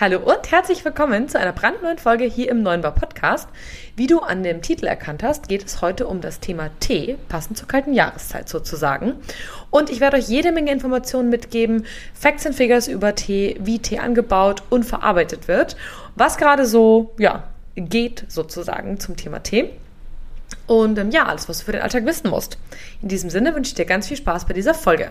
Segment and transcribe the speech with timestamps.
[0.00, 3.46] Hallo und herzlich willkommen zu einer brandneuen Folge hier im Neuen Bar Podcast.
[3.96, 7.58] Wie du an dem Titel erkannt hast, geht es heute um das Thema Tee, passend
[7.58, 9.16] zur kalten Jahreszeit sozusagen.
[9.68, 11.84] Und ich werde euch jede Menge Informationen mitgeben,
[12.14, 15.76] Facts and Figures über Tee, wie Tee angebaut und verarbeitet wird,
[16.14, 17.42] was gerade so, ja,
[17.76, 19.68] geht sozusagen zum Thema Tee.
[20.66, 22.56] Und ähm, ja, alles, was du für den Alltag wissen musst.
[23.02, 25.10] In diesem Sinne wünsche ich dir ganz viel Spaß bei dieser Folge.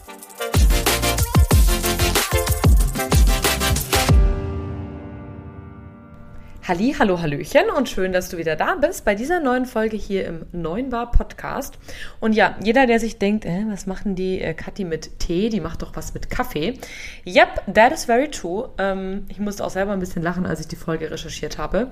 [6.67, 10.27] Halli, hallo, hallöchen und schön, dass du wieder da bist bei dieser neuen Folge hier
[10.27, 11.79] im Neuen Bar Podcast.
[12.19, 15.49] Und ja, jeder, der sich denkt, äh, was machen die äh, Kathi mit Tee?
[15.49, 16.77] Die macht doch was mit Kaffee.
[17.25, 18.69] Yep, that is very true.
[18.77, 21.89] Ähm, ich musste auch selber ein bisschen lachen, als ich die Folge recherchiert habe.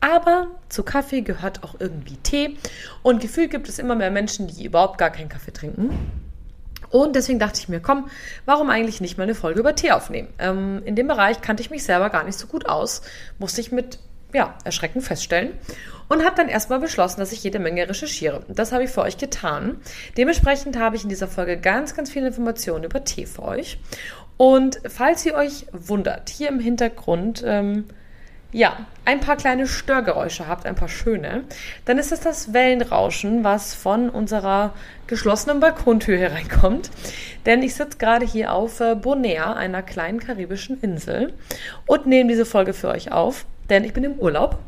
[0.00, 2.56] Aber zu Kaffee gehört auch irgendwie Tee.
[3.04, 5.90] Und gefühlt gibt es immer mehr Menschen, die überhaupt gar keinen Kaffee trinken.
[6.94, 8.08] Und deswegen dachte ich mir, komm,
[8.46, 10.28] warum eigentlich nicht mal eine Folge über Tee aufnehmen?
[10.38, 13.02] Ähm, in dem Bereich kannte ich mich selber gar nicht so gut aus,
[13.40, 13.98] musste ich mit
[14.32, 15.54] ja, Erschrecken feststellen
[16.08, 18.44] und habe dann erstmal beschlossen, dass ich jede Menge recherchiere.
[18.46, 19.80] Das habe ich für euch getan.
[20.16, 23.80] Dementsprechend habe ich in dieser Folge ganz, ganz viele Informationen über Tee für euch.
[24.36, 27.86] Und falls ihr euch wundert, hier im Hintergrund ähm,
[28.54, 31.42] ja, ein paar kleine Störgeräusche habt, ein paar schöne,
[31.86, 34.72] dann ist es das Wellenrauschen, was von unserer
[35.08, 36.88] geschlossenen Balkontür hereinkommt.
[37.46, 41.32] Denn ich sitze gerade hier auf äh, Bonaire, einer kleinen karibischen Insel,
[41.86, 44.60] und nehme diese Folge für euch auf, denn ich bin im Urlaub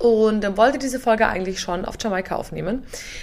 [0.00, 2.82] und ähm, wollte diese Folge eigentlich schon auf Jamaika aufnehmen.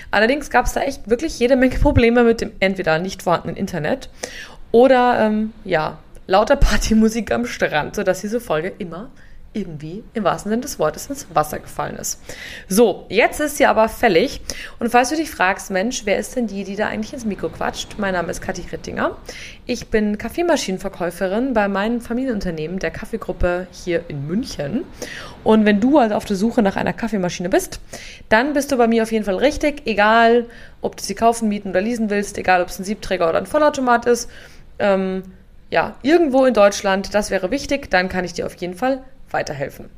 [0.09, 4.09] Allerdings gab es da echt wirklich jede Menge Probleme mit dem entweder nicht vorhandenen Internet
[4.72, 9.09] oder ähm, ja, lauter Partymusik am Strand, sodass diese Folge immer
[9.56, 12.22] irgendwie im wahrsten Sinne des Wortes ins Wasser gefallen ist.
[12.67, 14.41] So, jetzt ist sie aber fällig.
[14.79, 17.50] Und falls du dich fragst, Mensch, wer ist denn die, die da eigentlich ins Mikro
[17.50, 17.96] quatscht?
[17.97, 19.16] Mein Name ist Kathi Rittinger.
[19.66, 24.84] Ich bin Kaffeemaschinenverkäuferin bei meinem Familienunternehmen, der Kaffeegruppe hier in München.
[25.44, 27.79] Und wenn du also auf der Suche nach einer Kaffeemaschine bist,
[28.28, 30.47] dann bist du bei mir auf jeden Fall richtig, egal
[30.81, 33.46] ob du sie kaufen, mieten oder leasen willst, egal ob es ein Siebträger oder ein
[33.46, 34.29] Vollautomat ist.
[34.79, 35.24] Ähm,
[35.72, 39.90] ja, irgendwo in Deutschland, das wäre wichtig, dann kann ich dir auf jeden Fall weiterhelfen.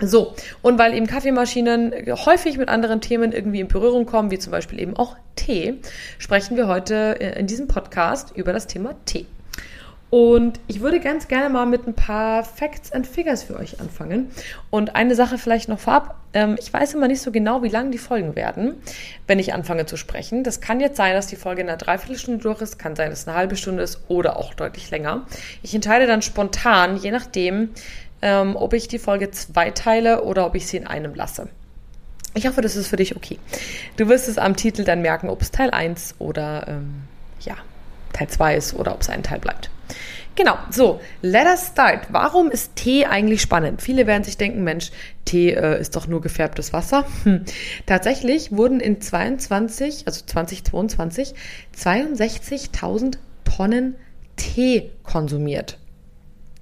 [0.00, 1.92] So, und weil eben Kaffeemaschinen
[2.24, 5.80] häufig mit anderen Themen irgendwie in Berührung kommen, wie zum Beispiel eben auch Tee,
[6.18, 9.26] sprechen wir heute äh, in diesem Podcast über das Thema Tee.
[10.10, 14.30] Und ich würde ganz gerne mal mit ein paar Facts and Figures für euch anfangen.
[14.70, 16.16] Und eine Sache vielleicht noch vorab.
[16.32, 18.76] Ähm, ich weiß immer nicht so genau, wie lang die Folgen werden,
[19.26, 20.44] wenn ich anfange zu sprechen.
[20.44, 23.20] Das kann jetzt sein, dass die Folge in einer Dreiviertelstunde durch ist, kann sein, dass
[23.20, 25.26] es eine halbe Stunde ist oder auch deutlich länger.
[25.62, 27.70] Ich entscheide dann spontan, je nachdem,
[28.22, 31.48] ähm, ob ich die Folge zweiteile oder ob ich sie in einem lasse.
[32.34, 33.38] Ich hoffe, das ist für dich okay.
[33.96, 37.02] Du wirst es am Titel dann merken, ob es Teil 1 oder ähm,
[37.40, 37.56] ja,
[38.12, 39.70] Teil 2 ist oder ob es ein Teil bleibt.
[40.38, 42.06] Genau, so, let us start.
[42.10, 43.82] Warum ist Tee eigentlich spannend?
[43.82, 44.92] Viele werden sich denken, Mensch,
[45.24, 47.04] Tee äh, ist doch nur gefärbtes Wasser.
[47.24, 47.44] Hm.
[47.86, 51.34] Tatsächlich wurden in 22, also 2022,
[51.76, 53.96] 62.000 Tonnen
[54.36, 55.78] Tee konsumiert.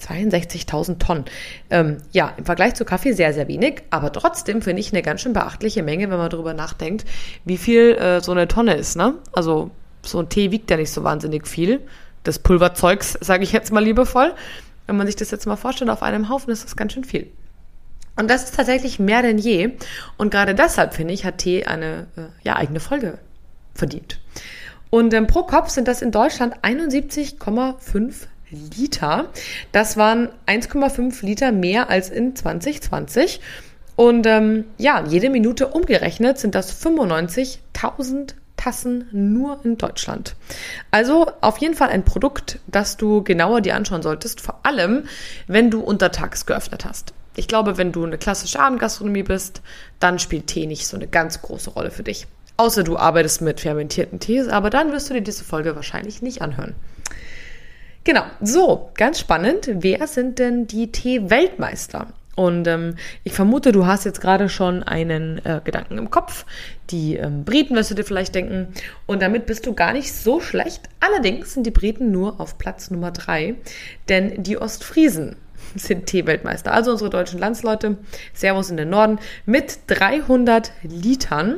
[0.00, 1.24] 62.000 Tonnen.
[1.70, 5.22] Ähm, ja, im Vergleich zu Kaffee sehr, sehr wenig, aber trotzdem finde ich eine ganz
[5.22, 7.04] schön beachtliche Menge, wenn man darüber nachdenkt,
[7.44, 8.96] wie viel äh, so eine Tonne ist.
[8.96, 9.14] Ne?
[9.32, 9.70] Also
[10.02, 11.80] so ein Tee wiegt ja nicht so wahnsinnig viel.
[12.24, 14.34] Das Pulverzeugs, sage ich jetzt mal liebevoll.
[14.86, 17.30] Wenn man sich das jetzt mal vorstellt, auf einem Haufen ist das ganz schön viel.
[18.16, 19.72] Und das ist tatsächlich mehr denn je.
[20.16, 23.18] Und gerade deshalb, finde ich, hat Tee eine äh, ja, eigene Folge
[23.74, 24.18] verdient.
[24.90, 29.30] Und ähm, pro Kopf sind das in Deutschland 71,5 Liter.
[29.72, 33.40] Das waren 1,5 Liter mehr als in 2020.
[33.96, 40.34] Und ähm, ja, jede Minute umgerechnet sind das 95.000 Tassen nur in Deutschland.
[40.90, 45.04] Also auf jeden Fall ein Produkt, das du genauer dir anschauen solltest, vor allem
[45.46, 47.12] wenn du untertags geöffnet hast.
[47.36, 49.60] Ich glaube, wenn du eine klassische Abendgastronomie bist,
[50.00, 52.26] dann spielt Tee nicht so eine ganz große Rolle für dich.
[52.56, 56.40] Außer du arbeitest mit fermentierten Tees, aber dann wirst du dir diese Folge wahrscheinlich nicht
[56.40, 56.74] anhören.
[58.06, 59.68] Genau, so, ganz spannend.
[59.68, 62.06] Wer sind denn die Tee-Weltmeister?
[62.36, 62.94] Und ähm,
[63.24, 66.46] ich vermute, du hast jetzt gerade schon einen äh, Gedanken im Kopf.
[66.90, 68.68] Die ähm, Briten wirst du dir vielleicht denken.
[69.06, 70.82] Und damit bist du gar nicht so schlecht.
[71.00, 73.56] Allerdings sind die Briten nur auf Platz Nummer drei,
[74.08, 75.34] denn die Ostfriesen
[75.74, 76.72] sind Tee-Weltmeister.
[76.72, 77.96] Also unsere deutschen Landsleute,
[78.32, 81.56] Servus in den Norden, mit 300 Litern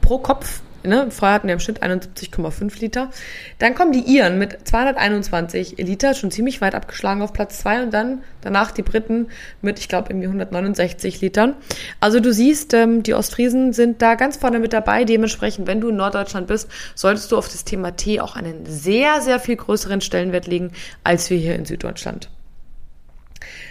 [0.00, 1.10] pro Kopf Ne?
[1.10, 3.10] Vorher hatten wir im Schnitt 71,5 Liter.
[3.58, 7.94] Dann kommen die Iren mit 221 Liter, schon ziemlich weit abgeschlagen auf Platz 2 und
[7.94, 9.28] dann danach die Briten
[9.62, 11.54] mit, ich glaube, irgendwie 169 Litern.
[12.00, 15.04] Also du siehst, ähm, die Ostfriesen sind da ganz vorne mit dabei.
[15.04, 19.20] Dementsprechend, wenn du in Norddeutschland bist, solltest du auf das Thema Tee auch einen sehr,
[19.20, 20.72] sehr viel größeren Stellenwert legen,
[21.04, 22.30] als wir hier in Süddeutschland.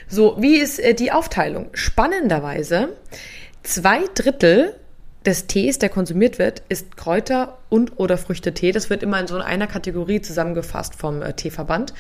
[0.08, 1.70] So, wie ist äh, die Aufteilung?
[1.74, 2.90] Spannenderweise,
[3.64, 4.76] zwei Drittel
[5.26, 8.72] des Tees, der konsumiert wird, ist Kräuter- und oder Früchtetee.
[8.72, 11.94] Das wird immer in so einer Kategorie zusammengefasst vom äh, Teeverband.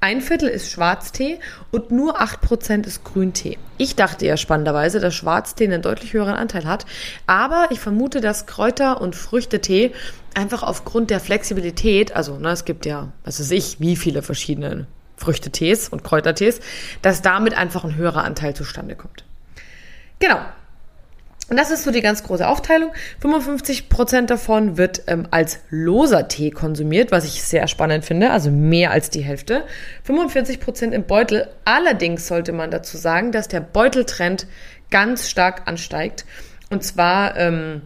[0.00, 1.40] Ein Viertel ist Schwarztee
[1.70, 3.58] und nur acht Prozent ist Grüntee.
[3.78, 6.84] Ich dachte ja spannenderweise, dass Schwarztee einen deutlich höheren Anteil hat,
[7.26, 9.92] aber ich vermute, dass Kräuter- und Früchtetee
[10.34, 14.86] einfach aufgrund der Flexibilität, also ne, es gibt ja, was weiß ich, wie viele verschiedene
[15.16, 16.60] Früchtetees und Kräutertees,
[17.00, 19.24] dass damit einfach ein höherer Anteil zustande kommt.
[20.18, 20.38] Genau,
[21.48, 22.90] und das ist so die ganz große Aufteilung.
[23.20, 28.50] 55 Prozent davon wird ähm, als loser Tee konsumiert, was ich sehr spannend finde, also
[28.50, 29.62] mehr als die Hälfte.
[30.04, 31.48] 45 Prozent im Beutel.
[31.64, 34.48] Allerdings sollte man dazu sagen, dass der Beuteltrend
[34.90, 36.24] ganz stark ansteigt.
[36.70, 37.82] Und zwar, ähm,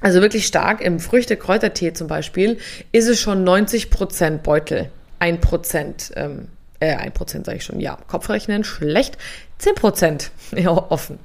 [0.00, 2.58] also wirklich stark im Früchte-Kräutertee zum Beispiel,
[2.90, 4.90] ist es schon 90 Prozent Beutel.
[5.20, 6.48] 1%, ähm,
[6.80, 9.18] äh, 1% sage ich schon, ja, Kopfrechnen, schlecht.
[9.60, 11.20] 10% ja, offen.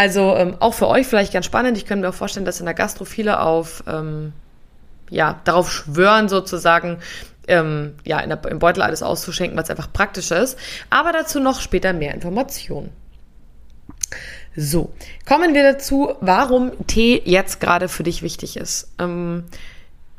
[0.00, 1.76] Also ähm, auch für euch vielleicht ganz spannend.
[1.76, 4.32] Ich könnte mir auch vorstellen, dass in der Gastro viele auf, ähm,
[5.10, 7.00] ja, darauf schwören sozusagen,
[7.48, 10.58] ähm, ja, der, im Beutel alles auszuschenken, es einfach praktisch ist.
[10.88, 12.88] Aber dazu noch später mehr Informationen.
[14.56, 14.90] So,
[15.28, 18.90] kommen wir dazu, warum Tee jetzt gerade für dich wichtig ist.
[18.98, 19.44] Ähm,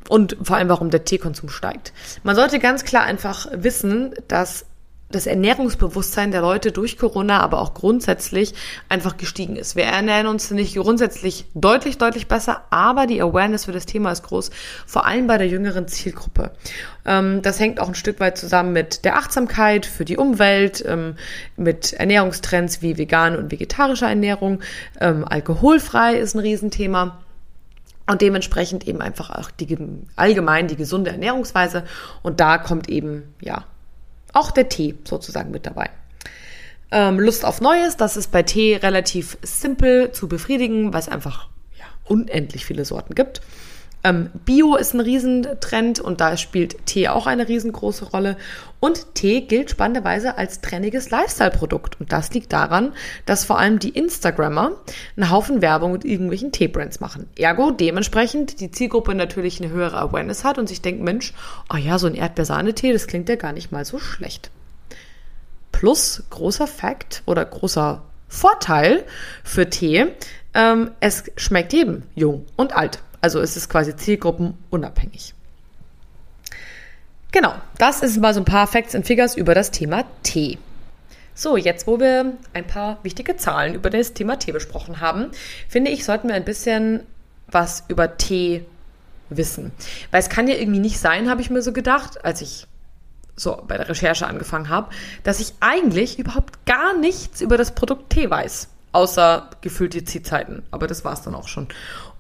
[0.10, 1.92] und vor allem, warum der Teekonsum steigt.
[2.22, 4.64] Man sollte ganz klar einfach wissen, dass
[5.12, 8.54] das Ernährungsbewusstsein der Leute durch Corona, aber auch grundsätzlich
[8.90, 9.76] einfach gestiegen ist.
[9.76, 14.24] Wir ernähren uns nicht grundsätzlich deutlich, deutlich besser, aber die Awareness für das Thema ist
[14.24, 14.52] groß,
[14.86, 16.52] vor allem bei der jüngeren Zielgruppe.
[17.06, 21.16] Ähm, das hängt auch ein Stück weit zusammen mit der Achtsamkeit für die Umwelt, ähm,
[21.58, 24.62] mit Ernährungstrends wie vegane und vegetarische Ernährung.
[25.00, 27.20] Ähm, alkoholfrei ist ein Riesenthema.
[28.08, 29.78] Und dementsprechend eben einfach auch die
[30.16, 31.86] allgemein die gesunde Ernährungsweise.
[32.24, 33.64] Und da kommt eben, ja,
[34.34, 35.90] auch der Tee sozusagen mit dabei.
[36.92, 41.48] Ähm, Lust auf Neues, das ist bei Tee relativ simpel zu befriedigen, weil es einfach
[41.78, 43.42] ja, unendlich viele Sorten gibt.
[44.04, 48.36] Ähm, Bio ist ein Riesentrend und da spielt Tee auch eine riesengroße Rolle.
[48.80, 52.00] Und Tee gilt spannenderweise als trendiges Lifestyle-Produkt.
[52.00, 52.94] Und das liegt daran,
[53.28, 54.72] dass vor allem die Instagrammer
[55.16, 57.28] einen Haufen Werbung mit irgendwelchen Teebrands machen.
[57.38, 61.34] Ergo dementsprechend die Zielgruppe natürlich eine höhere Awareness hat und sich denkt, Mensch,
[61.72, 64.50] oh ja, so ein Erdbeersahne-Tee, das klingt ja gar nicht mal so schlecht.
[65.72, 69.04] Plus großer Fakt oder großer Vorteil
[69.44, 70.08] für Tee,
[70.54, 73.00] ähm, es schmeckt jedem, jung und alt.
[73.22, 75.34] Also es ist quasi zielgruppenunabhängig.
[77.32, 80.58] Genau, das ist mal so ein paar Facts and Figures über das Thema Tee.
[81.34, 85.32] So, jetzt wo wir ein paar wichtige Zahlen über das Thema Tee besprochen haben,
[85.70, 87.02] finde ich, sollten wir ein bisschen
[87.48, 88.66] was über Tee
[89.30, 89.72] wissen.
[90.12, 92.68] Weil es kann ja irgendwie nicht sein, habe ich mir so gedacht, als ich
[93.36, 94.90] so bei der Recherche angefangen habe,
[95.24, 98.68] dass ich eigentlich überhaupt gar nichts über das Produkt Tee weiß.
[98.92, 100.64] Außer gefüllte Ziehzeiten.
[100.70, 101.70] Aber das war es dann auch schon.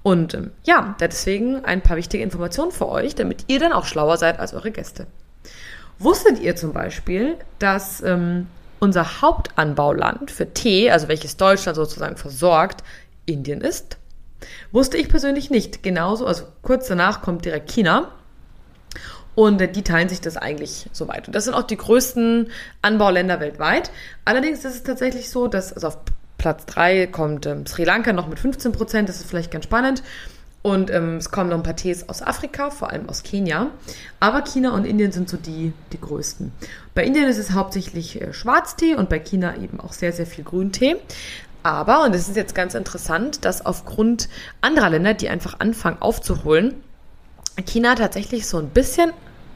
[0.04, 4.18] Und ähm, ja, deswegen ein paar wichtige Informationen für euch, damit ihr dann auch schlauer
[4.18, 5.08] seid als eure Gäste.
[6.00, 8.48] Wusstet ihr zum Beispiel, dass ähm,
[8.80, 12.84] unser Hauptanbauland für Tee, also welches Deutschland sozusagen versorgt,
[13.28, 13.98] Indien ist?
[14.72, 15.84] Wusste ich persönlich nicht.
[15.84, 18.12] Genauso, also kurz danach kommt direkt China.
[19.36, 21.28] Und äh, die teilen sich das eigentlich so weit.
[21.28, 22.50] Und das sind auch die größten
[22.82, 23.92] Anbauländer weltweit.
[24.26, 25.98] Allerdings ist es tatsächlich so, dass also auf
[26.42, 30.02] Platz 3 kommt ähm, Sri Lanka noch mit 15 Prozent, das ist vielleicht ganz spannend.
[30.64, 33.68] Und ähm, es kommen noch ein paar Tees aus Afrika, vor allem aus Kenia.
[34.20, 36.52] Aber China und Indien sind so die, die größten.
[36.96, 40.44] Bei Indien ist es hauptsächlich äh, Schwarztee und bei China eben auch sehr, sehr viel
[40.44, 40.96] Grüntee.
[41.62, 44.28] Aber, und es ist jetzt ganz interessant, dass aufgrund
[44.62, 46.74] anderer Länder, die einfach anfangen aufzuholen,
[47.68, 49.14] China tatsächlich so ein bisschen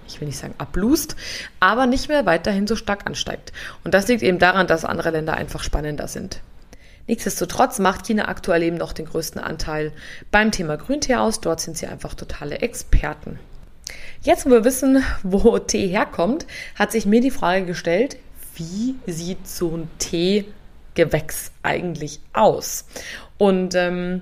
[0.08, 1.16] ich will nicht sagen ablust,
[1.60, 3.52] aber nicht mehr weiterhin so stark ansteigt.
[3.84, 6.42] Und das liegt eben daran, dass andere Länder einfach spannender sind.
[7.08, 9.92] Nichtsdestotrotz macht China aktuell eben noch den größten Anteil
[10.32, 11.40] beim Thema Grüntee aus.
[11.40, 13.40] Dort sind sie einfach totale Experten.
[14.22, 18.18] Jetzt, wo wir wissen, wo Tee herkommt, hat sich mir die Frage gestellt,
[18.56, 22.86] wie sieht so ein Teegewächs eigentlich aus?
[23.38, 24.22] Und ähm,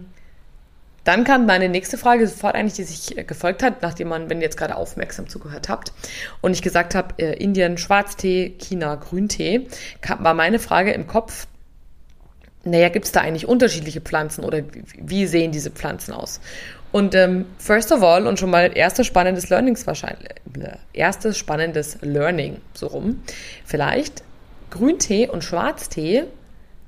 [1.04, 4.46] dann kam meine nächste Frage sofort eigentlich, die sich gefolgt hat, nachdem man, wenn ihr
[4.46, 5.92] jetzt gerade aufmerksam zugehört habt
[6.42, 9.68] und ich gesagt habe, äh, Indien Schwarztee, China Grüntee,
[10.02, 11.48] kam, war meine Frage im Kopf,
[12.66, 14.62] naja, gibt es da eigentlich unterschiedliche Pflanzen oder
[14.98, 16.40] wie sehen diese Pflanzen aus?
[16.94, 20.30] Und ähm, first of all, und schon mal erstes spannendes Learnings wahrscheinlich,
[20.60, 23.24] äh, erstes spannendes Learning, so rum,
[23.66, 24.24] vielleicht,
[24.70, 26.26] Grüntee und Schwarztee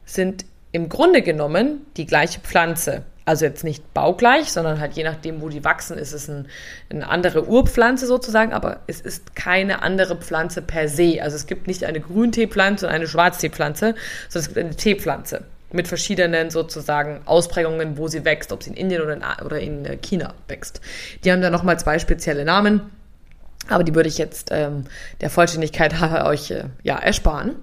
[0.05, 3.03] sind im Grunde genommen die gleiche Pflanze.
[3.25, 6.48] Also jetzt nicht baugleich, sondern halt je nachdem, wo die wachsen, ist es ein,
[6.89, 11.17] eine andere Urpflanze sozusagen, aber es ist keine andere Pflanze per se.
[11.22, 13.96] Also es gibt nicht eine Grünteepflanze und eine Schwarzteepflanze,
[14.29, 18.76] sondern es gibt eine Teepflanze mit verschiedenen sozusagen Ausprägungen, wo sie wächst, ob sie in
[18.76, 20.82] Indien oder in, oder in äh, China wächst.
[21.24, 22.82] Die haben da nochmal zwei spezielle Namen,
[23.70, 24.86] aber die würde ich jetzt ähm,
[25.22, 27.56] der Vollständigkeit euch äh, ja ersparen.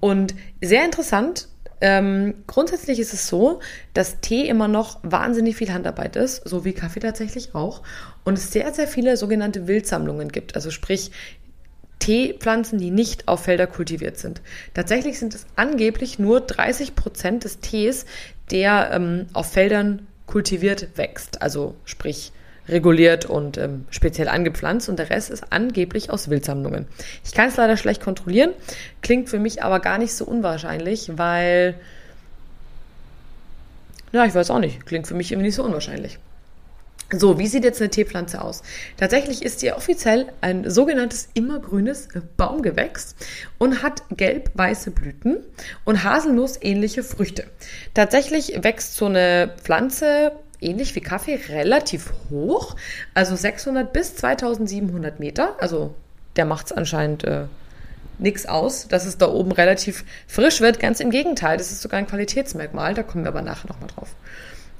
[0.00, 1.48] Und sehr interessant
[1.80, 3.60] ähm, grundsätzlich ist es so,
[3.92, 7.82] dass Tee immer noch wahnsinnig viel Handarbeit ist, so wie Kaffee tatsächlich auch.
[8.24, 10.54] Und es sehr, sehr viele sogenannte Wildsammlungen gibt.
[10.54, 11.10] Also sprich,
[12.04, 14.42] Teepflanzen, die nicht auf Felder kultiviert sind.
[14.74, 18.04] Tatsächlich sind es angeblich nur 30 Prozent des Tees,
[18.50, 21.40] der ähm, auf Feldern kultiviert wächst.
[21.40, 22.32] Also sprich,
[22.68, 26.86] reguliert und ähm, speziell angepflanzt und der Rest ist angeblich aus Wildsammlungen.
[27.24, 28.50] Ich kann es leider schlecht kontrollieren,
[29.00, 31.74] klingt für mich aber gar nicht so unwahrscheinlich, weil,
[34.12, 36.18] ja, ich weiß auch nicht, klingt für mich irgendwie nicht so unwahrscheinlich.
[37.12, 38.62] So, wie sieht jetzt eine Teepflanze aus?
[38.96, 43.14] Tatsächlich ist sie offiziell ein sogenanntes immergrünes Baumgewächs
[43.58, 45.44] und hat gelb-weiße Blüten
[45.84, 47.44] und haselnussähnliche Früchte.
[47.92, 52.74] Tatsächlich wächst so eine Pflanze ähnlich wie Kaffee relativ hoch,
[53.12, 55.56] also 600 bis 2700 Meter.
[55.60, 55.94] Also
[56.36, 57.44] der macht es anscheinend äh,
[58.18, 60.80] nichts aus, dass es da oben relativ frisch wird.
[60.80, 62.94] Ganz im Gegenteil, das ist sogar ein Qualitätsmerkmal.
[62.94, 64.14] Da kommen wir aber nachher nochmal drauf.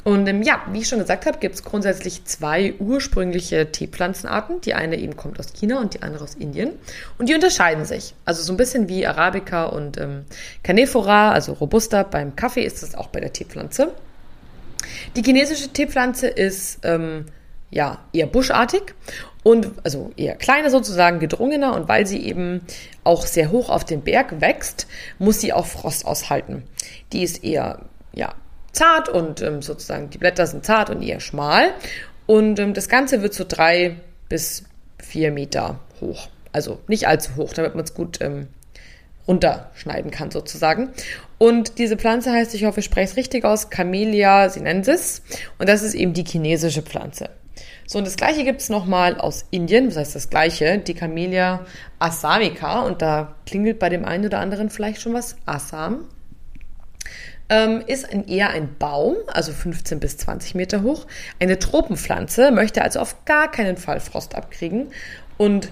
[0.05, 4.61] Und ähm, ja, wie ich schon gesagt habe, gibt es grundsätzlich zwei ursprüngliche Teepflanzenarten.
[4.61, 6.73] Die eine eben kommt aus China und die andere aus Indien.
[7.19, 8.15] Und die unterscheiden sich.
[8.27, 10.27] Also so ein bisschen wie Arabica und ähm,
[10.63, 13.93] Canephora, also Robusta beim Kaffee ist das auch bei der Teepflanze.
[15.17, 17.25] Die chinesische Teepflanze ist ähm,
[17.71, 18.95] ja eher buschartig
[19.43, 22.61] und also eher kleiner sozusagen, gedrungener und weil sie eben
[23.05, 24.87] auch sehr hoch auf den Berg wächst,
[25.19, 26.65] muss sie auch Frost aushalten.
[27.13, 27.81] Die ist eher
[28.13, 28.35] ja
[28.77, 31.73] zart und ähm, sozusagen die Blätter sind zart und eher schmal
[32.27, 33.97] und ähm, das Ganze wird so drei
[34.29, 34.65] bis
[34.99, 36.29] vier Meter hoch.
[36.53, 38.49] Also nicht allzu hoch, damit man es gut ähm,
[39.27, 40.91] runterschneiden kann sozusagen.
[41.39, 45.23] Und diese Pflanze heißt, ich hoffe, ich spreche es richtig aus, Camellia sinensis.
[45.59, 47.31] Und das ist eben die chinesische Pflanze.
[47.87, 51.67] So, und das gleiche gibt es nochmal aus Indien, was heißt das gleiche, die Camellia
[51.99, 52.81] assamica.
[52.83, 56.09] Und da klingelt bei dem einen oder anderen vielleicht schon was, Assam.
[57.51, 61.07] Ähm, ist ein, eher ein Baum, also 15 bis 20 Meter hoch.
[61.39, 64.89] Eine Tropenpflanze, möchte also auf gar keinen Fall Frost abkriegen
[65.37, 65.69] und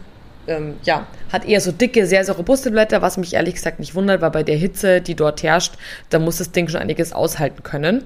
[0.47, 3.95] ähm, ja, hat eher so dicke, sehr, sehr robuste Blätter, was mich ehrlich gesagt nicht
[3.95, 5.75] wundert, weil bei der Hitze, die dort herrscht,
[6.11, 8.05] da muss das Ding schon einiges aushalten können.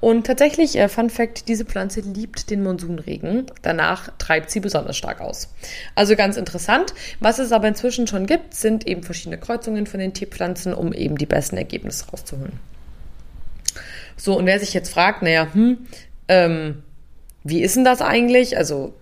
[0.00, 3.46] Und tatsächlich, äh, Fun Fact, diese Pflanze liebt den Monsunregen.
[3.62, 5.48] Danach treibt sie besonders stark aus.
[5.94, 6.94] Also ganz interessant.
[7.20, 11.16] Was es aber inzwischen schon gibt, sind eben verschiedene Kreuzungen von den Teepflanzen, um eben
[11.16, 12.60] die besten Ergebnisse rauszuholen.
[14.16, 15.86] So, und wer sich jetzt fragt, naja, hm,
[16.28, 16.82] ähm,
[17.44, 18.56] wie ist denn das eigentlich?
[18.56, 18.94] Also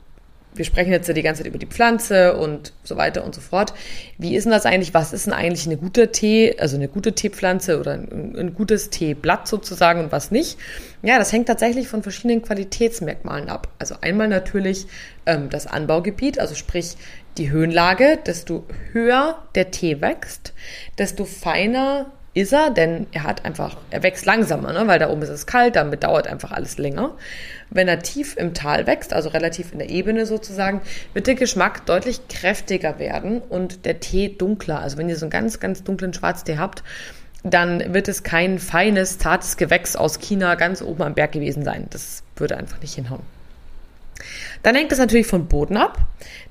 [0.54, 3.40] wir sprechen jetzt ja die ganze Zeit über die Pflanze und so weiter und so
[3.40, 3.74] fort.
[4.18, 4.94] Wie ist denn das eigentlich?
[4.94, 8.90] Was ist denn eigentlich eine gute Tee, also eine gute Teepflanze oder ein, ein gutes
[8.90, 10.58] Teeblatt sozusagen und was nicht?
[11.02, 13.68] Ja, das hängt tatsächlich von verschiedenen Qualitätsmerkmalen ab.
[13.78, 14.86] Also einmal natürlich
[15.26, 16.96] ähm, das Anbaugebiet, also sprich
[17.36, 18.18] die Höhenlage.
[18.24, 20.52] Desto höher der Tee wächst,
[20.98, 24.86] desto feiner ist er, denn er hat einfach, er wächst langsamer, ne?
[24.86, 27.12] weil da oben ist es kalt, damit dauert einfach alles länger.
[27.70, 30.80] Wenn er tief im Tal wächst, also relativ in der Ebene sozusagen,
[31.12, 34.80] wird der Geschmack deutlich kräftiger werden und der Tee dunkler.
[34.80, 36.82] Also wenn ihr so einen ganz, ganz dunklen Schwarztee habt,
[37.44, 41.86] dann wird es kein feines, zartes Gewächs aus China ganz oben am Berg gewesen sein.
[41.90, 43.22] Das würde einfach nicht hinhauen.
[44.62, 45.98] Dann hängt es natürlich vom Boden ab,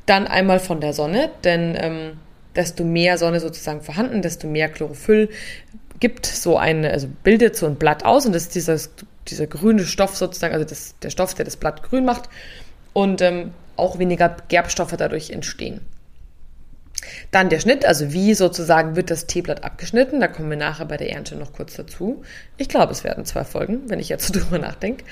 [0.06, 2.12] dann einmal von der Sonne, denn ähm,
[2.56, 5.30] desto mehr Sonne sozusagen vorhanden, desto mehr Chlorophyll
[6.00, 8.92] gibt so ein, also bildet so ein Blatt aus und das ist dieses,
[9.28, 12.30] dieser grüne Stoff sozusagen, also das, der Stoff, der das Blatt grün macht
[12.94, 15.82] und ähm, auch weniger Gerbstoffe dadurch entstehen.
[17.32, 20.20] Dann der Schnitt, also wie sozusagen wird das Teeblatt abgeschnitten.
[20.20, 22.24] Da kommen wir nachher bei der Ernte noch kurz dazu.
[22.58, 25.04] Ich glaube, es werden zwei Folgen, wenn ich jetzt so drüber nachdenke.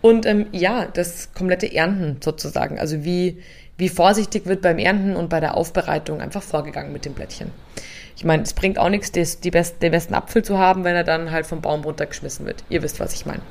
[0.00, 2.78] Und ähm, ja, das komplette Ernten sozusagen.
[2.78, 3.42] Also wie,
[3.78, 7.50] wie vorsichtig wird beim Ernten und bei der Aufbereitung einfach vorgegangen mit dem Blättchen.
[8.16, 11.04] Ich meine, es bringt auch nichts, des, best, den besten Apfel zu haben, wenn er
[11.04, 12.62] dann halt vom Baum runtergeschmissen wird.
[12.68, 13.42] Ihr wisst, was ich meine.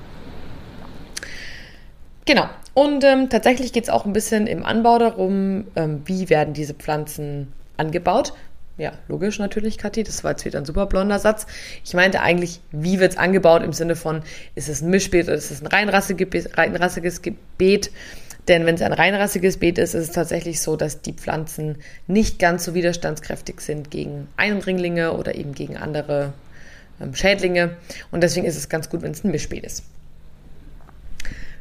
[2.26, 2.48] Genau.
[2.74, 6.74] Und ähm, tatsächlich geht es auch ein bisschen im Anbau darum, ähm, wie werden diese
[6.74, 8.34] Pflanzen angebaut.
[8.78, 10.04] Ja, logisch natürlich, Kathi.
[10.04, 11.46] Das war jetzt wieder ein super blonder Satz.
[11.84, 14.22] Ich meinte eigentlich, wie wird es angebaut im Sinne von,
[14.56, 17.22] ist es ein Mischbeet oder ist es ein reinrassiges
[17.58, 17.92] Beet?
[18.48, 22.40] Denn wenn es ein reinrassiges Beet ist, ist es tatsächlich so, dass die Pflanzen nicht
[22.40, 26.34] ganz so widerstandskräftig sind gegen Eindringlinge oder eben gegen andere
[27.00, 27.78] ähm, Schädlinge.
[28.10, 29.84] Und deswegen ist es ganz gut, wenn es ein Mischbeet ist.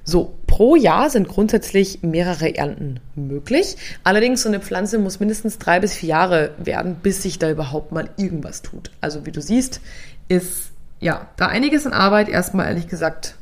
[0.04, 3.76] So, pro Jahr sind grundsätzlich mehrere Ernten möglich.
[4.02, 7.92] Allerdings, so eine Pflanze muss mindestens drei bis vier Jahre werden, bis sich da überhaupt
[7.92, 8.90] mal irgendwas tut.
[9.00, 9.80] Also, wie du siehst,
[10.26, 12.28] ist ja da einiges an Arbeit.
[12.28, 13.36] Erstmal, ehrlich gesagt,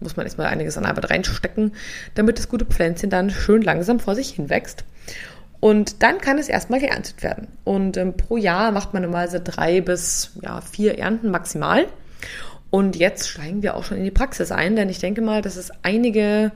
[0.00, 1.72] muss man erstmal einiges an Arbeit reinstecken,
[2.14, 4.84] damit das gute Pflänzchen dann schön langsam vor sich hin wächst.
[5.60, 7.48] Und dann kann es erstmal geerntet werden.
[7.64, 11.86] Und ähm, pro Jahr macht man normalerweise drei bis ja, vier Ernten maximal.
[12.68, 15.56] Und jetzt steigen wir auch schon in die Praxis ein, denn ich denke mal, dass
[15.56, 16.52] es einige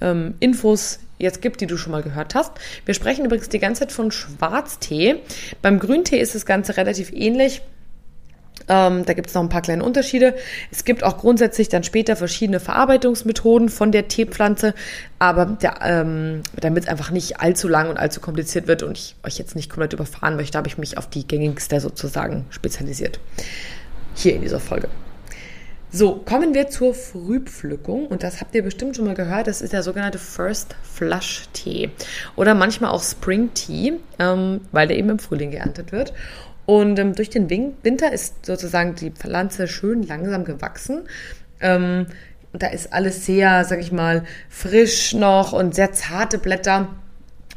[0.00, 2.52] ähm, Infos jetzt gibt, die du schon mal gehört hast.
[2.84, 5.22] Wir sprechen übrigens die ganze Zeit von Schwarztee.
[5.62, 7.62] Beim Grüntee ist das Ganze relativ ähnlich.
[8.68, 10.34] Ähm, da gibt es noch ein paar kleine Unterschiede.
[10.70, 14.74] Es gibt auch grundsätzlich dann später verschiedene Verarbeitungsmethoden von der Teepflanze,
[15.18, 19.38] aber ähm, damit es einfach nicht allzu lang und allzu kompliziert wird und ich euch
[19.38, 23.20] jetzt nicht komplett überfahren möchte, habe ich mich auf die gängigste sozusagen spezialisiert.
[24.14, 24.88] Hier in dieser Folge.
[25.96, 29.46] So, kommen wir zur Frühpflückung und das habt ihr bestimmt schon mal gehört.
[29.46, 31.90] Das ist der sogenannte First Flush Tee
[32.34, 36.12] oder manchmal auch Spring Tea, ähm, weil der eben im Frühling geerntet wird.
[36.66, 41.02] Und ähm, durch den Winter ist sozusagen die Pflanze schön langsam gewachsen.
[41.60, 42.06] Ähm,
[42.52, 46.88] da ist alles sehr, sag ich mal, frisch noch und sehr zarte Blätter.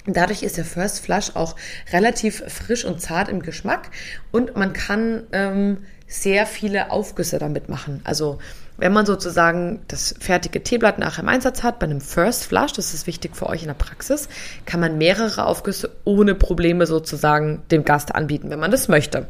[0.08, 1.56] Dadurch ist der First Flush auch
[1.92, 3.90] relativ frisch und zart im Geschmack
[4.32, 8.02] und man kann ähm, sehr viele Aufgüsse damit machen.
[8.06, 8.40] Also
[8.78, 12.94] wenn man sozusagen das fertige Teeblatt nachher im Einsatz hat, bei einem First Flush, das
[12.94, 14.30] ist wichtig für euch in der Praxis,
[14.66, 19.28] kann man mehrere Aufgüsse ohne Probleme sozusagen dem Gast anbieten, wenn man das möchte.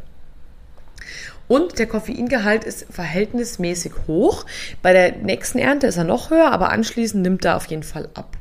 [1.48, 4.46] Und der Koffeingehalt ist verhältnismäßig hoch.
[4.82, 8.10] Bei der nächsten Ernte ist er noch höher, aber anschließend nimmt er auf jeden Fall
[8.16, 8.36] ab.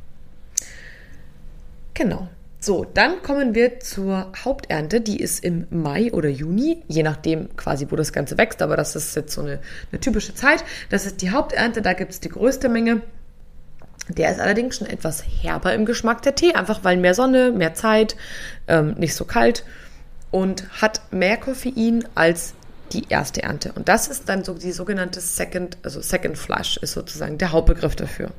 [1.95, 2.29] Genau.
[2.59, 5.01] So, dann kommen wir zur Haupternte.
[5.01, 8.63] Die ist im Mai oder Juni, je nachdem quasi, wo das Ganze wächst.
[8.63, 9.61] Aber das ist jetzt so eine,
[9.93, 10.65] eine typische Zeit.
[10.91, 13.03] Das ist die Haupternte, da gibt es die größte Menge.
[14.09, 17.75] Der ist allerdings schon etwas herber im Geschmack der Tee, einfach weil mehr Sonne, mehr
[17.75, 18.17] Zeit,
[18.69, 19.65] ähm, nicht so kalt
[20.31, 22.55] und hat mehr Koffein als
[22.93, 23.73] die erste Ernte.
[23.73, 27.97] Und das ist dann so die sogenannte Second, also Second Flush ist sozusagen der Hauptbegriff
[27.97, 28.31] dafür.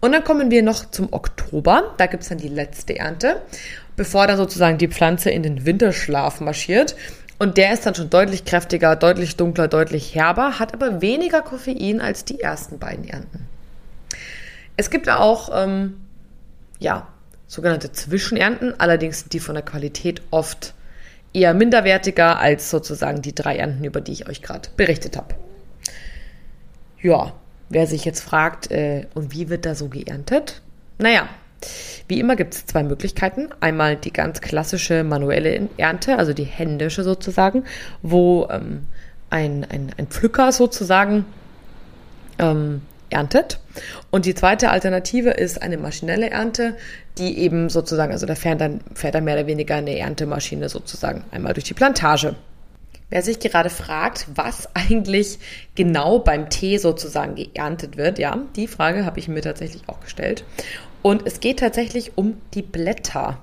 [0.00, 1.94] Und dann kommen wir noch zum Oktober.
[1.96, 3.42] Da gibt es dann die letzte Ernte,
[3.96, 6.94] bevor dann sozusagen die Pflanze in den Winterschlaf marschiert.
[7.38, 12.00] Und der ist dann schon deutlich kräftiger, deutlich dunkler, deutlich herber, hat aber weniger Koffein
[12.00, 13.46] als die ersten beiden Ernten.
[14.76, 16.00] Es gibt auch, ähm,
[16.78, 17.08] ja,
[17.46, 20.74] sogenannte Zwischenernten, allerdings sind die von der Qualität oft
[21.32, 25.34] eher minderwertiger als sozusagen die drei Ernten, über die ich euch gerade berichtet habe.
[27.00, 27.32] Ja,
[27.68, 30.62] Wer sich jetzt fragt, äh, und wie wird da so geerntet?
[30.98, 31.28] Naja,
[32.06, 33.48] wie immer gibt es zwei Möglichkeiten.
[33.60, 37.64] Einmal die ganz klassische manuelle Ernte, also die händische sozusagen,
[38.02, 38.86] wo ähm,
[39.30, 41.24] ein, ein, ein Pflücker sozusagen
[42.38, 43.60] ähm, erntet.
[44.10, 46.76] Und die zweite Alternative ist eine maschinelle Ernte,
[47.18, 51.24] die eben sozusagen, also da fährt dann, fährt dann mehr oder weniger eine Erntemaschine sozusagen
[51.30, 52.36] einmal durch die Plantage.
[53.10, 55.38] Wer sich gerade fragt, was eigentlich
[55.74, 60.44] genau beim Tee sozusagen geerntet wird, ja, die Frage habe ich mir tatsächlich auch gestellt.
[61.02, 63.38] Und es geht tatsächlich um die Blätter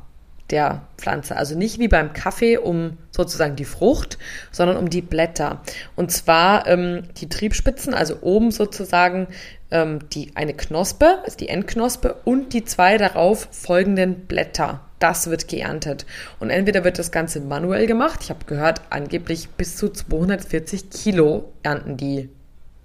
[0.51, 1.35] der Pflanze.
[1.35, 4.17] Also nicht wie beim Kaffee um sozusagen die Frucht,
[4.51, 5.61] sondern um die Blätter.
[5.95, 9.27] Und zwar ähm, die Triebspitzen, also oben sozusagen
[9.71, 15.47] ähm, die eine Knospe, also die Endknospe und die zwei darauf folgenden Blätter das wird
[15.47, 16.07] geerntet.
[16.39, 21.53] Und entweder wird das Ganze manuell gemacht, ich habe gehört, angeblich bis zu 240 Kilo
[21.61, 22.29] ernten die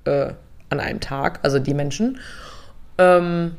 [0.05, 0.35] äh,
[0.69, 2.19] an einem Tag, also die Menschen.
[2.99, 3.57] Ähm,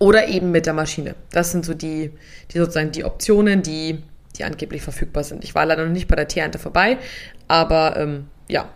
[0.00, 1.14] oder eben mit der Maschine.
[1.30, 2.10] Das sind so die,
[2.50, 4.02] die sozusagen die Optionen, die,
[4.36, 5.44] die angeblich verfügbar sind.
[5.44, 6.98] Ich war leider noch nicht bei der Teeernte vorbei,
[7.46, 8.68] aber ähm, ja,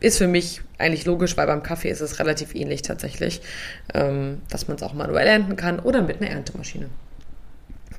[0.00, 3.40] ist für mich eigentlich logisch, weil beim Kaffee ist es relativ ähnlich tatsächlich,
[3.94, 6.90] ähm, dass man es auch manuell ernten kann oder mit einer Erntemaschine.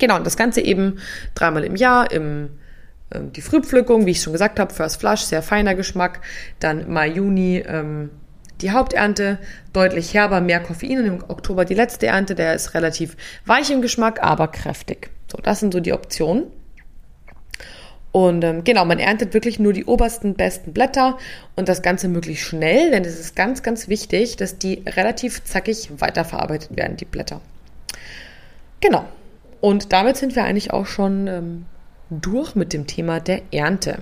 [0.03, 0.99] Genau, und das Ganze eben
[1.33, 2.49] dreimal im Jahr im
[3.13, 6.19] ähm, die Frühpflückung, wie ich schon gesagt habe, First Flush, sehr feiner Geschmack.
[6.59, 8.09] Dann Mai, Juni ähm,
[8.59, 9.39] die Haupternte,
[9.71, 10.99] deutlich herber, mehr Koffein.
[10.99, 15.09] Und im Oktober die letzte Ernte, der ist relativ weich im Geschmack, aber kräftig.
[15.31, 16.47] So, das sind so die Optionen.
[18.11, 21.17] Und ähm, genau, man erntet wirklich nur die obersten, besten Blätter
[21.55, 25.89] und das Ganze möglichst schnell, denn es ist ganz, ganz wichtig, dass die relativ zackig
[25.97, 27.39] weiterverarbeitet werden, die Blätter.
[28.81, 29.05] Genau,
[29.63, 31.65] und damit sind wir eigentlich auch schon ähm,
[32.09, 33.99] durch mit dem Thema der Ernte.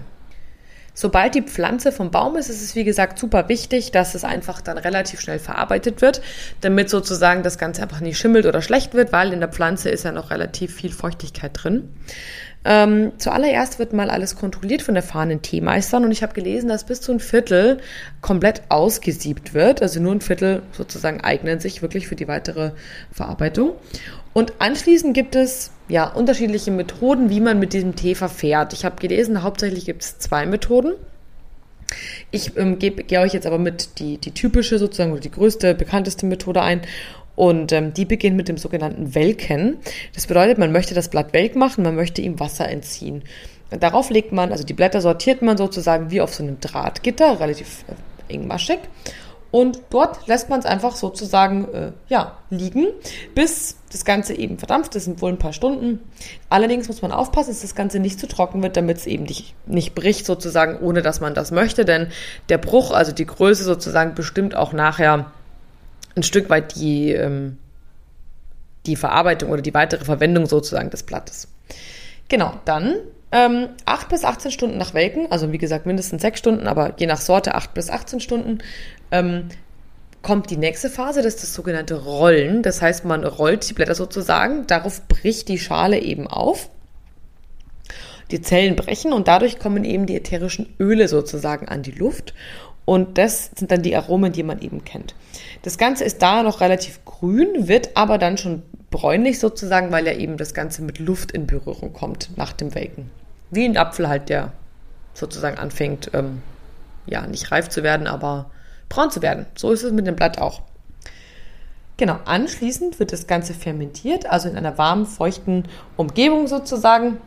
[0.95, 4.62] Sobald die Pflanze vom Baum ist, ist es wie gesagt super wichtig, dass es einfach
[4.62, 6.24] dann relativ schnell verarbeitet wird,
[6.62, 10.04] damit sozusagen das Ganze einfach nicht schimmelt oder schlecht wird, weil in der Pflanze ist
[10.04, 11.89] ja noch relativ viel Feuchtigkeit drin.
[12.63, 17.02] Ähm, zuallererst wird mal alles kontrolliert von erfahrenen Teemeistern und ich habe gelesen, dass bis
[17.02, 17.80] zu ein Viertel
[18.21, 19.82] komplett ausgesiebt wird.
[19.82, 22.71] Also nur ein Viertel sozusagen eignen sich wirklich für die weitere
[23.12, 23.74] Verarbeitung.
[24.34, 28.74] Und anschließend gibt es ja unterschiedliche Methoden, wie man mit diesem Tee verfährt.
[28.74, 30.94] Ich habe gelesen, hauptsächlich gibt es zwei Methoden.
[32.32, 36.62] Ich ähm, gehe euch jetzt aber mit die, die typische sozusagen die größte, bekannteste Methode
[36.62, 36.82] ein.
[37.36, 39.78] Und ähm, die beginnt mit dem sogenannten Welken.
[40.13, 43.24] Das bedeutet, man möchte das Blatt welk machen, man möchte ihm Wasser entziehen.
[43.70, 47.86] Darauf legt man, also die Blätter sortiert man sozusagen wie auf so einem Drahtgitter, relativ
[47.88, 48.80] äh, engmaschig.
[49.52, 52.88] Und dort lässt man es einfach sozusagen äh, ja, liegen,
[53.36, 54.96] bis das Ganze eben verdampft.
[54.96, 56.00] Das sind wohl ein paar Stunden.
[56.50, 59.54] Allerdings muss man aufpassen, dass das Ganze nicht zu trocken wird, damit es eben nicht,
[59.68, 61.84] nicht bricht sozusagen, ohne dass man das möchte.
[61.84, 62.08] Denn
[62.48, 65.32] der Bruch, also die Größe sozusagen, bestimmt auch nachher
[66.16, 67.58] ein Stück weit die, ähm,
[68.86, 71.50] die Verarbeitung oder die weitere Verwendung sozusagen des Blattes.
[72.30, 72.96] Genau, dann
[73.32, 77.08] ähm, 8 bis 18 Stunden nach Welken, also wie gesagt mindestens 6 Stunden, aber je
[77.08, 78.60] nach Sorte 8 bis 18 Stunden,
[79.12, 79.50] ähm,
[80.22, 82.62] kommt die nächste Phase, das ist das sogenannte Rollen.
[82.62, 86.70] Das heißt, man rollt die Blätter sozusagen, darauf bricht die Schale eben auf.
[88.30, 92.34] Die Zellen brechen und dadurch kommen eben die ätherischen Öle sozusagen an die Luft.
[92.86, 95.15] Und das sind dann die Aromen, die man eben kennt.
[95.63, 100.13] Das Ganze ist da noch relativ grün, wird aber dann schon bräunlich sozusagen, weil ja
[100.13, 103.10] eben das Ganze mit Luft in Berührung kommt nach dem Welken.
[103.52, 104.54] Wie ein Apfel halt, der
[105.14, 106.42] sozusagen anfängt, ähm,
[107.06, 108.50] ja, nicht reif zu werden, aber
[108.90, 109.46] braun zu werden.
[109.56, 110.62] So ist es mit dem Blatt auch.
[111.98, 115.66] Genau, anschließend wird das Ganze fermentiert, also in einer warmen, feuchten
[115.98, 117.18] Umgebung sozusagen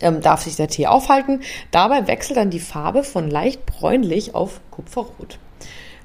[0.00, 1.42] ähm, darf sich der Tee aufhalten.
[1.70, 5.38] Dabei wechselt dann die Farbe von leicht bräunlich auf kupferrot.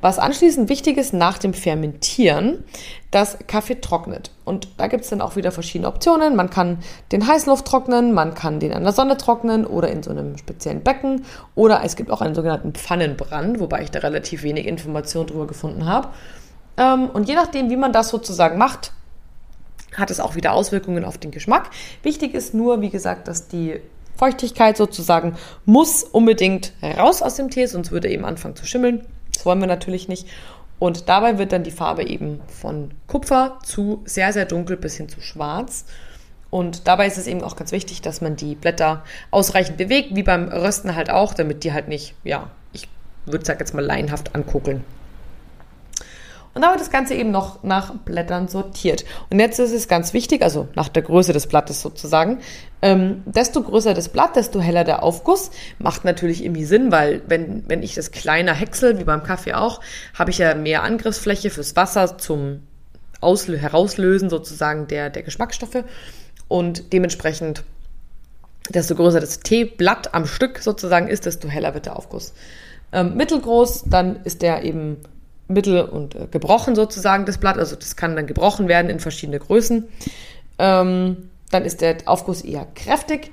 [0.04, 2.66] Was anschließend wichtig ist nach dem Fermentieren,
[3.10, 4.32] dass Kaffee trocknet.
[4.44, 6.36] Und da gibt es dann auch wieder verschiedene Optionen.
[6.36, 6.80] Man kann
[7.14, 10.84] den Heißluft trocknen, man kann den an der Sonne trocknen oder in so einem speziellen
[10.84, 11.24] Becken.
[11.56, 15.86] Oder es gibt auch einen sogenannten Pfannenbrand, wobei ich da relativ wenig Informationen drüber gefunden
[15.86, 16.10] habe.
[16.76, 18.92] Ähm, und je nachdem, wie man das sozusagen macht,
[19.96, 21.70] hat es auch wieder Auswirkungen auf den Geschmack.
[22.02, 23.80] Wichtig ist nur, wie gesagt, dass die
[24.18, 29.06] Feuchtigkeit sozusagen muss unbedingt raus aus dem Tee, sonst würde eben anfangen zu schimmeln.
[29.34, 30.28] Das wollen wir natürlich nicht.
[30.80, 35.10] Und dabei wird dann die Farbe eben von Kupfer zu sehr, sehr dunkel bis hin
[35.10, 35.86] zu schwarz.
[36.50, 40.24] Und dabei ist es eben auch ganz wichtig, dass man die Blätter ausreichend bewegt, wie
[40.24, 42.88] beim Rösten halt auch, damit die halt nicht, ja, ich
[43.26, 44.84] würde sagen jetzt mal laienhaft ankugeln.
[46.54, 49.06] Und da wird das Ganze eben noch nach Blättern sortiert.
[49.32, 52.40] Und jetzt ist es ganz wichtig, also nach der Größe des Blattes sozusagen,
[52.84, 55.50] ähm, desto größer das Blatt, desto heller der Aufguss.
[55.80, 59.82] Macht natürlich irgendwie Sinn, weil wenn, wenn ich das kleiner häcksel, wie beim Kaffee auch,
[60.14, 62.62] habe ich ja mehr Angriffsfläche fürs Wasser zum
[63.20, 65.84] Auslö Herauslösen sozusagen der, der Geschmacksstoffe.
[66.48, 67.64] Und dementsprechend,
[68.70, 72.34] desto größer das Teeblatt am Stück sozusagen ist, desto heller wird der Aufguss.
[72.92, 74.98] Ähm, mittelgroß, dann ist der eben
[75.48, 77.58] mittel und äh, gebrochen sozusagen das Blatt.
[77.58, 79.88] Also das kann dann gebrochen werden in verschiedene Größen.
[80.60, 83.32] Ähm, dann ist der Aufguss eher kräftig.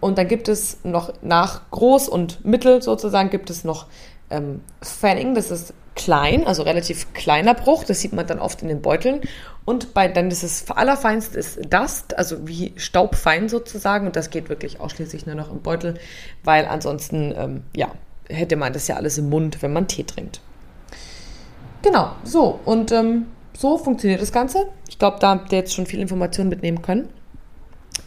[0.00, 3.86] Und dann gibt es noch nach groß und mittel sozusagen gibt es noch
[4.30, 5.34] ähm, Fanning.
[5.34, 7.82] Das ist klein, also relativ kleiner Bruch.
[7.84, 9.22] Das sieht man dann oft in den Beuteln.
[9.64, 14.06] Und bei, dann ist es allerfeinst ist Dust, also wie staubfein sozusagen.
[14.06, 15.94] Und das geht wirklich ausschließlich nur noch im Beutel,
[16.44, 17.90] weil ansonsten, ähm, ja,
[18.28, 20.40] hätte man das ja alles im Mund, wenn man Tee trinkt.
[21.88, 22.60] Genau, so.
[22.66, 24.68] Und ähm, so funktioniert das Ganze.
[24.90, 27.08] Ich glaube, da habt ihr jetzt schon viel Informationen mitnehmen können.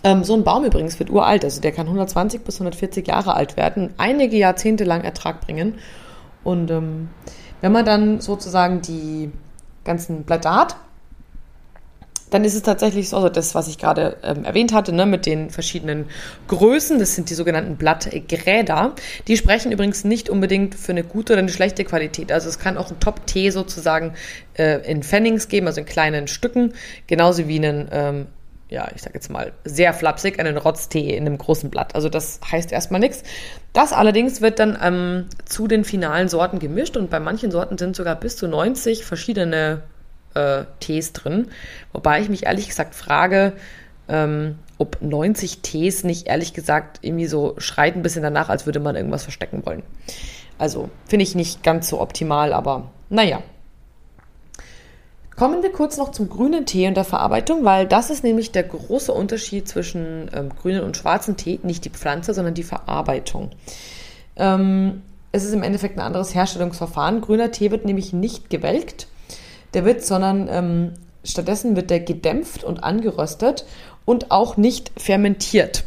[0.04, 3.58] Ähm, so ein Baum übrigens wird uralt, also der kann 120 bis 140 Jahre alt
[3.58, 5.80] werden, einige Jahrzehnte lang Ertrag bringen.
[6.44, 7.10] Und ähm,
[7.62, 9.32] wenn man dann sozusagen die
[9.84, 10.76] ganzen Blätter hat,
[12.32, 15.26] dann ist es tatsächlich so, also das, was ich gerade ähm, erwähnt hatte, ne, mit
[15.26, 16.06] den verschiedenen
[16.48, 18.96] Größen, das sind die sogenannten Blattgräder.
[19.28, 22.32] Die sprechen übrigens nicht unbedingt für eine gute oder eine schlechte Qualität.
[22.32, 24.14] Also es kann auch ein Top-Tee sozusagen
[24.58, 26.74] äh, in Pfennings geben, also in kleinen Stücken,
[27.06, 28.28] genauso wie einen, ähm,
[28.70, 31.96] ja, ich sag jetzt mal, sehr flapsig, einen Rotztee in einem großen Blatt.
[31.96, 33.24] Also das heißt erstmal nichts.
[33.74, 37.98] Das allerdings wird dann ähm, zu den finalen Sorten gemischt und bei manchen Sorten sind
[37.98, 39.84] sogar bis zu 90 verschiedene
[40.34, 41.48] äh, Tees drin.
[41.94, 43.54] Wobei ich mich ehrlich gesagt frage,
[44.08, 48.80] ähm, ob 90 Tees nicht ehrlich gesagt irgendwie so schreit ein bisschen danach, als würde
[48.80, 49.84] man irgendwas verstecken wollen.
[50.58, 53.42] Also finde ich nicht ganz so optimal, aber naja.
[55.36, 58.64] Kommen wir kurz noch zum grünen Tee und der Verarbeitung, weil das ist nämlich der
[58.64, 61.60] große Unterschied zwischen ähm, grünen und schwarzen Tee.
[61.64, 63.50] Nicht die Pflanze, sondern die Verarbeitung.
[64.36, 67.22] Ähm, es ist im Endeffekt ein anderes Herstellungsverfahren.
[67.22, 69.08] Grüner Tee wird nämlich nicht gewelkt,
[69.74, 73.66] der wird, sondern ähm, stattdessen wird der gedämpft und angeröstet
[74.06, 75.84] und auch nicht fermentiert.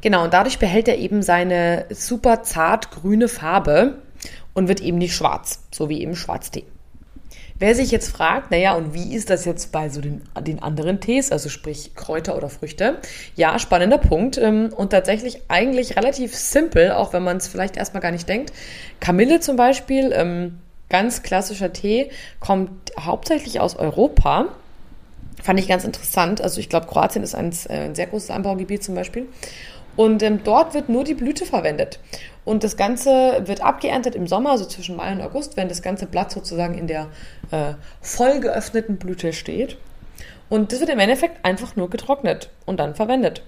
[0.00, 3.98] Genau, und dadurch behält er eben seine super zart grüne Farbe
[4.52, 6.64] und wird eben nicht schwarz, so wie eben Schwarztee.
[7.58, 11.00] Wer sich jetzt fragt, naja, und wie ist das jetzt bei so den, den anderen
[11.00, 12.98] Tees, also sprich Kräuter oder Früchte?
[13.36, 18.02] Ja, spannender Punkt ähm, und tatsächlich eigentlich relativ simpel, auch wenn man es vielleicht erstmal
[18.02, 18.52] gar nicht denkt.
[18.98, 20.58] Kamille zum Beispiel, ähm,
[20.92, 24.48] ganz klassischer Tee, kommt hauptsächlich aus Europa.
[25.42, 26.40] Fand ich ganz interessant.
[26.40, 29.26] Also ich glaube, Kroatien ist ein, äh, ein sehr großes Anbaugebiet zum Beispiel.
[29.96, 31.98] Und ähm, dort wird nur die Blüte verwendet.
[32.44, 36.06] Und das Ganze wird abgeerntet im Sommer, also zwischen Mai und August, wenn das ganze
[36.06, 37.08] Blatt sozusagen in der
[37.50, 39.78] äh, voll geöffneten Blüte steht.
[40.48, 43.42] Und das wird im Endeffekt einfach nur getrocknet und dann verwendet.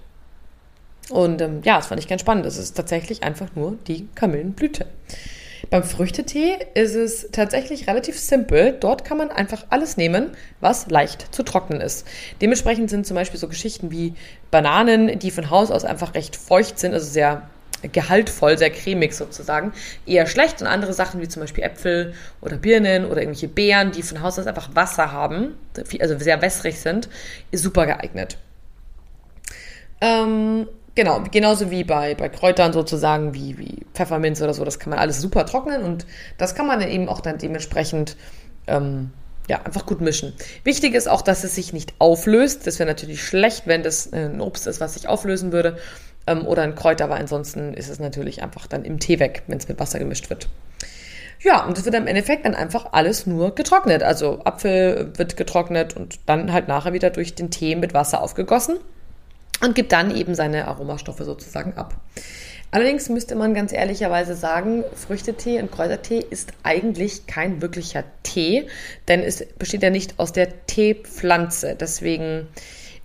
[1.10, 2.46] Und ähm, ja, das fand ich ganz spannend.
[2.46, 4.86] Das ist tatsächlich einfach nur die Kamillenblüte.
[5.74, 8.76] Beim Früchtetee ist es tatsächlich relativ simpel.
[8.78, 12.06] Dort kann man einfach alles nehmen, was leicht zu trocknen ist.
[12.40, 14.14] Dementsprechend sind zum Beispiel so Geschichten wie
[14.52, 17.50] Bananen, die von Haus aus einfach recht feucht sind, also sehr
[17.90, 19.72] gehaltvoll, sehr cremig sozusagen,
[20.06, 20.60] eher schlecht.
[20.60, 24.38] Und andere Sachen wie zum Beispiel Äpfel oder Birnen oder irgendwelche Beeren, die von Haus
[24.38, 25.56] aus einfach Wasser haben,
[25.98, 27.08] also sehr wässrig sind,
[27.50, 28.38] ist super geeignet.
[30.00, 34.90] Ähm, genau, genauso wie bei, bei Kräutern sozusagen, wie, wie Pfefferminz oder so, das kann
[34.90, 36.06] man alles super trocknen und
[36.38, 38.16] das kann man dann eben auch dann dementsprechend
[38.66, 39.10] ähm,
[39.48, 40.32] ja, einfach gut mischen.
[40.62, 42.66] Wichtig ist auch, dass es sich nicht auflöst.
[42.66, 45.76] Das wäre natürlich schlecht, wenn das äh, ein Obst ist, was sich auflösen würde
[46.26, 49.58] ähm, oder ein Kräuter, aber ansonsten ist es natürlich einfach dann im Tee weg, wenn
[49.58, 50.48] es mit Wasser gemischt wird.
[51.42, 54.02] Ja, und es wird im Endeffekt dann einfach alles nur getrocknet.
[54.02, 58.78] Also Apfel wird getrocknet und dann halt nachher wieder durch den Tee mit Wasser aufgegossen
[59.60, 61.94] und gibt dann eben seine Aromastoffe sozusagen ab.
[62.74, 68.66] Allerdings müsste man ganz ehrlicherweise sagen, Früchtetee und Kräutertee ist eigentlich kein wirklicher Tee,
[69.06, 71.76] denn es besteht ja nicht aus der Teepflanze.
[71.78, 72.48] Deswegen,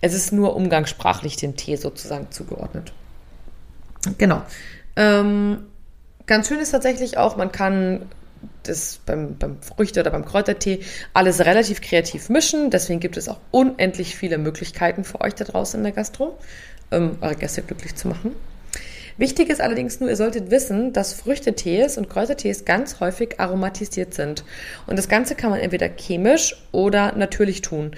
[0.00, 2.92] es ist nur umgangssprachlich dem Tee sozusagen zugeordnet.
[4.18, 4.42] Genau.
[4.96, 5.66] Ähm,
[6.26, 8.06] ganz schön ist tatsächlich auch, man kann
[8.62, 10.80] das beim, beim Früchte- oder beim Kräutertee
[11.14, 12.70] alles relativ kreativ mischen.
[12.70, 16.38] Deswegen gibt es auch unendlich viele Möglichkeiten für euch da draußen in der Gastro,
[16.90, 18.34] ähm, eure Gäste glücklich zu machen.
[19.16, 24.44] Wichtig ist allerdings nur, ihr solltet wissen, dass Früchtetees und Kräutertees ganz häufig aromatisiert sind.
[24.86, 27.90] Und das Ganze kann man entweder chemisch oder natürlich tun.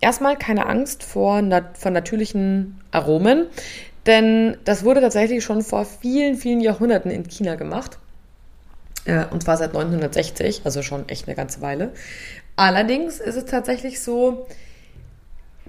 [0.00, 3.46] Erstmal keine Angst vor, nat vor natürlichen Aromen.
[4.06, 7.98] Denn das wurde tatsächlich schon vor vielen, vielen Jahrhunderten in China gemacht.
[9.04, 11.92] Äh, und zwar seit 1960, also schon echt eine ganze Weile.
[12.56, 14.46] Allerdings ist es tatsächlich so,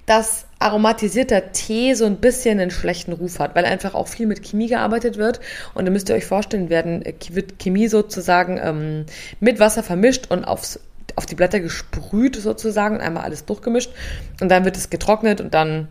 [0.05, 4.43] dass aromatisierter Tee so ein bisschen einen schlechten Ruf hat, weil einfach auch viel mit
[4.43, 5.39] Chemie gearbeitet wird.
[5.73, 9.05] Und da müsst ihr euch vorstellen, werden, äh, wird Chemie sozusagen ähm,
[9.39, 10.79] mit Wasser vermischt und aufs,
[11.15, 13.91] auf die Blätter gesprüht sozusagen einmal alles durchgemischt.
[14.41, 15.87] Und dann wird es getrocknet und dann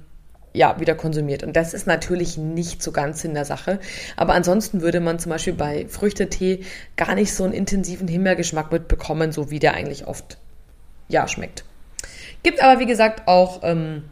[0.53, 1.43] ja, wieder konsumiert.
[1.43, 3.79] Und das ist natürlich nicht so ganz in der Sache.
[4.17, 6.65] Aber ansonsten würde man zum Beispiel bei Früchtetee
[6.97, 10.39] gar nicht so einen intensiven Himbeergeschmack mitbekommen, so wie der eigentlich oft,
[11.09, 11.65] ja, schmeckt.
[12.43, 14.05] Gibt aber, wie gesagt, auch ähm,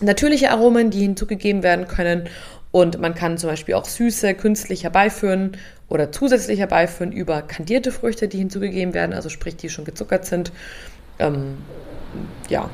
[0.00, 2.28] natürliche Aromen, die hinzugegeben werden können.
[2.70, 5.56] Und man kann zum Beispiel auch Süße künstlich herbeiführen
[5.88, 10.52] oder zusätzlich herbeiführen über kandierte Früchte, die hinzugegeben werden, also sprich, die schon gezuckert sind.
[11.18, 11.58] Ähm,
[12.48, 12.70] ja,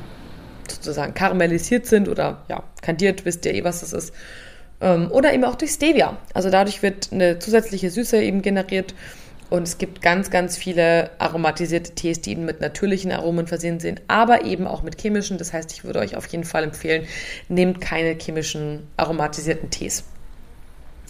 [0.71, 4.13] sozusagen karamellisiert sind oder ja, kandiert, wisst ihr eh, was das ist.
[4.81, 6.17] Ähm, oder eben auch durch Stevia.
[6.33, 8.93] Also dadurch wird eine zusätzliche Süße eben generiert.
[9.49, 14.01] Und es gibt ganz, ganz viele aromatisierte Tees, die eben mit natürlichen Aromen versehen sind,
[14.07, 15.37] aber eben auch mit chemischen.
[15.37, 17.05] Das heißt, ich würde euch auf jeden Fall empfehlen,
[17.47, 20.03] nehmt keine chemischen aromatisierten Tees.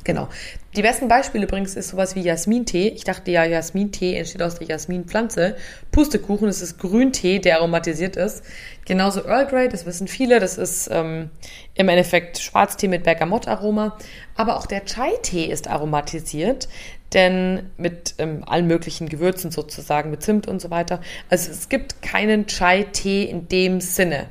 [0.05, 0.29] Genau.
[0.75, 2.89] Die besten Beispiele übrigens ist sowas wie Jasmintee.
[2.89, 5.55] Ich dachte ja, Jasmintee entsteht aus der Jasminpflanze.
[5.91, 8.43] Pustekuchen, das ist Grüntee, der aromatisiert ist.
[8.85, 11.31] Genauso Earl Grey, das wissen viele, das ist ähm,
[11.73, 13.97] im Endeffekt Schwarztee mit Bergamottaroma.
[14.35, 16.69] Aber auch der Chai-Tee ist aromatisiert,
[17.13, 21.01] denn mit ähm, allen möglichen Gewürzen sozusagen, mit Zimt und so weiter.
[21.31, 24.27] Also es gibt keinen Chai-Tee in dem Sinne,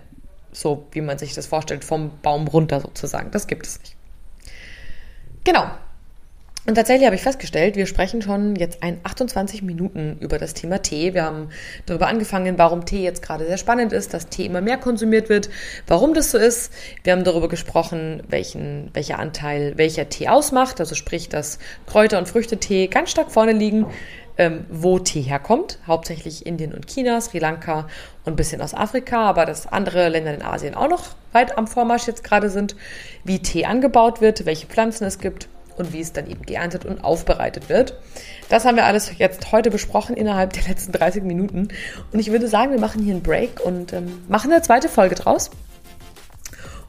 [0.52, 3.32] so wie man sich das vorstellt, vom Baum runter sozusagen.
[3.32, 3.96] Das gibt es nicht.
[5.44, 5.66] Genau.
[6.66, 10.80] Und tatsächlich habe ich festgestellt, wir sprechen schon jetzt ein 28 Minuten über das Thema
[10.80, 11.12] Tee.
[11.12, 11.50] Wir haben
[11.84, 15.50] darüber angefangen, warum Tee jetzt gerade sehr spannend ist, dass Tee immer mehr konsumiert wird,
[15.86, 16.72] warum das so ist.
[17.02, 22.28] Wir haben darüber gesprochen, welchen, welcher Anteil welcher Tee ausmacht, also sprich, dass Kräuter- und
[22.28, 23.86] Früchtetee ganz stark vorne liegen.
[24.36, 25.78] ähm, wo Tee herkommt.
[25.86, 27.86] Hauptsächlich Indien und China, Sri Lanka
[28.24, 31.66] und ein bisschen aus Afrika, aber dass andere Länder in Asien auch noch weit am
[31.66, 32.76] Vormarsch jetzt gerade sind.
[33.24, 37.02] Wie Tee angebaut wird, welche Pflanzen es gibt und wie es dann eben geerntet und
[37.02, 37.98] aufbereitet wird.
[38.48, 41.68] Das haben wir alles jetzt heute besprochen innerhalb der letzten 30 Minuten.
[42.12, 45.14] Und ich würde sagen, wir machen hier einen Break und ähm, machen eine zweite Folge
[45.14, 45.50] draus.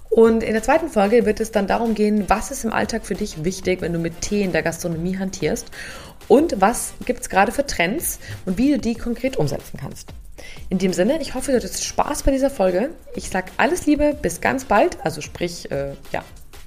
[0.10, 3.16] Und in der zweiten Folge wird es dann darum gehen, was ist im Alltag für
[3.16, 5.72] dich wichtig, wenn du mit Tee in der Gastronomie hantierst
[6.30, 10.14] und was gibt es gerade für Trends und wie du die konkret umsetzen kannst.
[10.70, 12.90] In dem Sinne, ich hoffe, du hattest Spaß bei dieser Folge.
[13.16, 16.24] Ich sage alles Liebe, bis ganz bald, also sprich, äh, ja,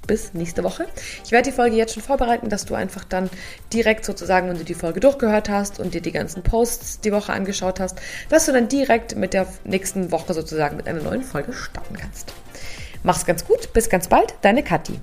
[0.09, 0.87] bis nächste Woche.
[1.23, 3.29] Ich werde die Folge jetzt schon vorbereiten, dass du einfach dann
[3.71, 7.31] direkt sozusagen, wenn du die Folge durchgehört hast und dir die ganzen Posts die Woche
[7.31, 11.53] angeschaut hast, dass du dann direkt mit der nächsten Woche sozusagen mit einer neuen Folge
[11.53, 12.33] starten kannst.
[13.03, 14.99] Mach's ganz gut, bis ganz bald, deine Kathi.